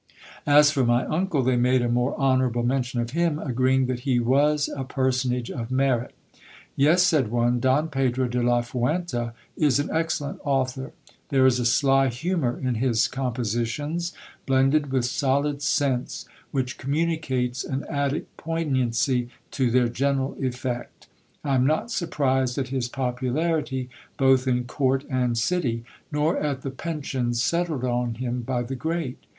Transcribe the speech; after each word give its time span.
As 0.47 0.71
for 0.71 0.83
my 0.83 1.05
uncle, 1.05 1.43
they 1.43 1.57
made 1.57 1.83
a 1.83 1.87
more 1.87 2.17
honourable 2.19 2.63
mention 2.63 2.99
of 2.99 3.11
him, 3.11 3.37
agreeing 3.37 3.85
that 3.85 3.99
he 3.99 4.19
was 4.19 4.67
a 4.75 4.83
personage 4.83 5.51
of 5.51 5.69
merit. 5.69 6.15
Yes, 6.75 7.03
said 7.03 7.27
one, 7.29 7.59
Don 7.59 7.87
Pedro 7.87 8.27
de 8.27 8.41
la 8.41 8.61
Fuenta 8.63 9.35
is 9.55 9.77
an 9.77 9.91
excellent 9.93 10.39
author; 10.43 10.91
there 11.29 11.45
is 11.45 11.59
a 11.59 11.67
sly 11.67 12.07
humour 12.07 12.57
in 12.57 12.73
his 12.81 13.07
compo 13.07 13.43
sitions, 13.43 14.11
blended 14.47 14.91
with 14.91 15.05
solid 15.05 15.61
sense, 15.61 16.25
which 16.49 16.79
communicates 16.79 17.63
an 17.63 17.83
attic 17.87 18.25
poignancy 18.37 19.29
to 19.51 19.69
their 19.69 19.87
general 19.87 20.35
effect. 20.39 21.09
I 21.43 21.53
am 21.53 21.67
not 21.67 21.91
surprised 21.91 22.57
at 22.57 22.69
his 22.69 22.89
popularity 22.89 23.87
both 24.17 24.47
in 24.47 24.63
court 24.63 25.05
and 25.11 25.37
city, 25.37 25.83
nor 26.11 26.39
at 26.39 26.63
the 26.63 26.71
pensions 26.71 27.43
settled 27.43 27.83
on 27.83 28.15
him 28.15 28.41
by 28.41 28.63
the 28.63 28.75
great. 28.75 29.19